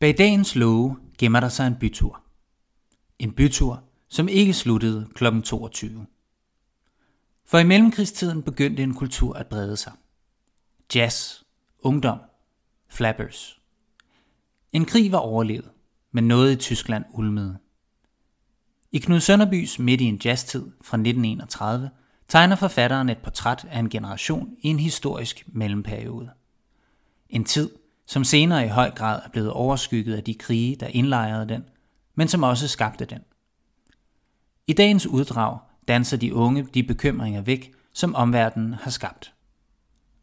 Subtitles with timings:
[0.00, 2.22] Bag dagens love gemmer der sig en bytur.
[3.18, 5.40] En bytur, som ikke sluttede kl.
[5.44, 6.06] 22.
[7.46, 9.92] For i mellemkrigstiden begyndte en kultur at brede sig.
[10.94, 11.42] Jazz,
[11.78, 12.18] ungdom,
[12.88, 13.60] flappers.
[14.72, 15.70] En krig var overlevet,
[16.12, 17.58] men noget i Tyskland ulmede.
[18.92, 21.90] I Knud Sønderbys Midt i en jazztid fra 1931
[22.28, 26.30] tegner forfatteren et portræt af en generation i en historisk mellemperiode.
[27.28, 27.70] En tid,
[28.10, 31.64] som senere i høj grad er blevet overskygget af de krige, der indlejrede den,
[32.14, 33.18] men som også skabte den.
[34.66, 39.34] I dagens uddrag danser de unge de bekymringer væk, som omverdenen har skabt.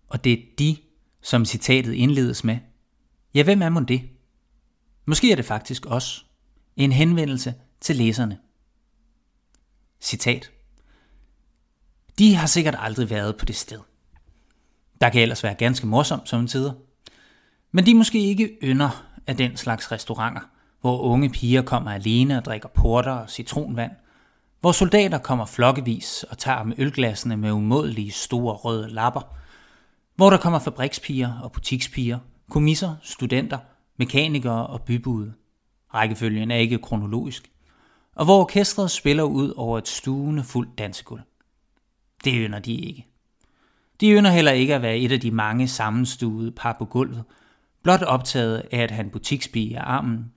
[0.07, 0.77] Og det er de,
[1.21, 2.57] som citatet indledes med.
[3.33, 4.09] Ja, hvem er mon det?
[5.05, 6.25] Måske er det faktisk os.
[6.75, 8.37] En henvendelse til læserne.
[9.99, 10.51] Citat.
[12.19, 13.79] De har sikkert aldrig været på det sted.
[15.01, 16.73] Der kan ellers være ganske morsomt som tider.
[17.77, 20.41] Men de måske ikke ynder af den slags restauranter,
[20.81, 23.91] hvor unge piger kommer alene og drikker porter og citronvand,
[24.61, 29.21] hvor soldater kommer flokkevis og tager med ølglassene med umådelige store røde lapper,
[30.15, 32.19] hvor der kommer fabrikspiger og butikspiger,
[32.49, 33.57] kommisser, studenter,
[33.97, 35.33] mekanikere og bybude.
[35.93, 37.51] Rækkefølgen er ikke kronologisk.
[38.15, 41.21] Og hvor orkestret spiller ud over et stuende fuldt dansegulv.
[42.23, 43.07] Det ynder de ikke.
[44.01, 47.23] De ynder heller ikke at være et af de mange sammenstuede par på gulvet,
[47.87, 50.31] blot optaget af at han butikspige af armen,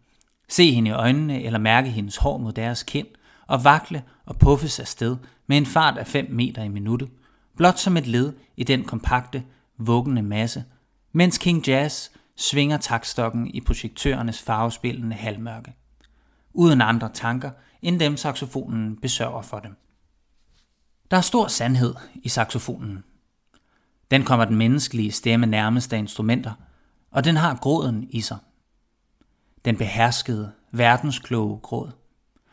[0.49, 3.07] se hende i øjnene eller mærke hendes hår mod deres kind,
[3.47, 7.09] og vakle og puffes afsted med en fart af 5 meter i minuttet,
[7.57, 9.45] blot som et led i den kompakte,
[9.79, 10.65] vuggende masse,
[11.13, 15.75] mens King Jazz svinger takstokken i projektørernes farvespillende halvmørke,
[16.53, 17.51] uden andre tanker
[17.83, 19.77] end dem saxofonen besørger for dem.
[21.11, 23.05] Der er stor sandhed i saxofonen.
[24.11, 26.53] Den kommer den menneskelige stemme nærmest af instrumenter,
[27.11, 28.39] og den har gråden i sig.
[29.65, 31.91] Den beherskede, verdenskloge gråd.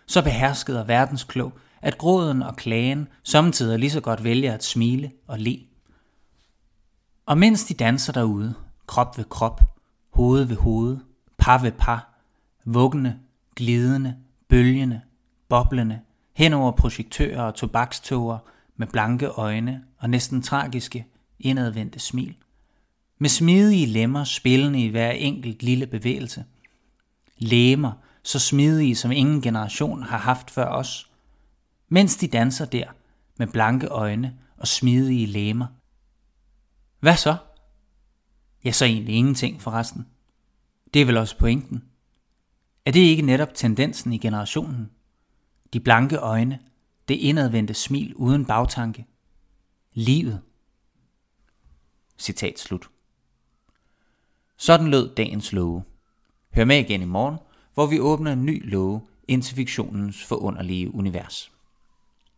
[0.07, 5.12] Så beherskede og verdensklog, at gråden og klagen samtidig lige så godt vælger at smile
[5.28, 5.59] og le.
[7.25, 8.53] Og mens de danser derude,
[8.88, 9.62] krop ved krop,
[10.13, 10.97] hoved ved hoved,
[11.38, 12.13] par ved par,
[12.66, 13.19] vuggende,
[13.56, 14.16] glidende,
[14.50, 15.01] bølgende,
[15.50, 16.00] boblende,
[16.35, 18.38] hen over projektører og tobakstoger
[18.75, 21.07] med blanke øjne og næsten tragiske,
[21.40, 22.35] indadvendte smil.
[23.19, 26.45] Med smidige lemmer spillende i hver enkelt lille bevægelse.
[27.38, 27.91] Lemmer,
[28.23, 31.11] så smidige som ingen generation har haft før os.
[31.89, 32.88] Mens de danser der
[33.38, 35.67] med blanke øjne og smidige lemmer.
[37.00, 37.38] Hvad så?
[38.63, 40.07] Ja, så egentlig ingenting forresten.
[40.94, 41.84] Det er vel også pointen.
[42.85, 44.91] Er det ikke netop tendensen i generationen?
[45.73, 46.59] De blanke øjne,
[47.07, 49.05] det indadvendte smil uden bagtanke.
[49.94, 50.41] Livet.
[52.17, 52.89] Citat slut.
[54.57, 55.84] Sådan lød dagens love.
[56.56, 57.38] Hør med igen i morgen,
[57.73, 61.51] hvor vi åbner en ny love ind til fiktionens forunderlige univers.